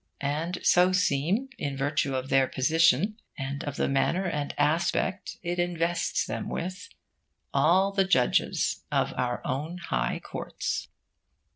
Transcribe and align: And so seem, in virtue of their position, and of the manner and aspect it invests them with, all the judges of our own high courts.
And 0.23 0.57
so 0.63 0.91
seem, 0.91 1.49
in 1.59 1.77
virtue 1.77 2.15
of 2.15 2.29
their 2.29 2.47
position, 2.47 3.17
and 3.37 3.63
of 3.65 3.75
the 3.75 3.87
manner 3.87 4.25
and 4.25 4.51
aspect 4.57 5.37
it 5.43 5.59
invests 5.59 6.25
them 6.25 6.49
with, 6.49 6.89
all 7.53 7.91
the 7.91 8.03
judges 8.05 8.83
of 8.91 9.13
our 9.15 9.45
own 9.45 9.77
high 9.77 10.17
courts. 10.19 10.87